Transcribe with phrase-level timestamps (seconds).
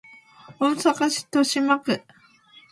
[0.57, 2.01] 大阪市都島区